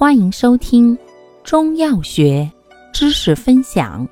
[0.00, 0.96] 欢迎收听
[1.44, 2.50] 中药学
[2.90, 4.08] 知识分享。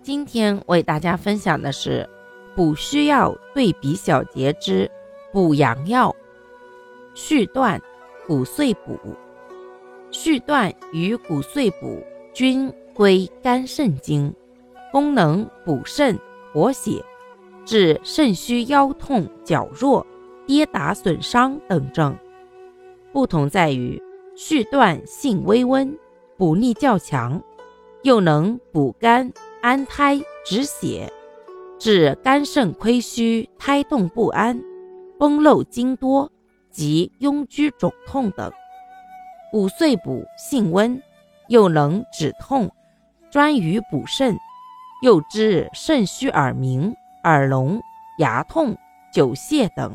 [0.00, 2.08] 今天为大家分享的是
[2.54, 4.88] 补虚药对比小节之
[5.32, 6.14] 补阳药
[7.14, 7.82] 续断、
[8.28, 8.96] 骨碎补。
[10.12, 12.00] 续断与骨碎补
[12.32, 14.32] 均归肝肾经，
[14.92, 16.16] 功能补肾
[16.52, 17.04] 活血，
[17.64, 20.06] 治肾虚腰痛、脚弱、
[20.46, 22.16] 跌打损伤等症。
[23.12, 24.02] 不同在于
[24.34, 25.96] 续断性微温，
[26.38, 27.42] 补力较强，
[28.02, 31.12] 又能补肝安胎止血，
[31.78, 34.58] 治肝肾亏虚、胎动不安、
[35.18, 36.32] 崩漏经多
[36.70, 38.50] 及痈疽肿痛等。
[39.50, 41.00] 骨碎补性温，
[41.48, 42.70] 又能止痛，
[43.30, 44.38] 专于补肾，
[45.02, 46.94] 又治肾虚耳鸣、
[47.24, 47.78] 耳聋、
[48.18, 48.74] 牙痛、
[49.12, 49.94] 久泻等。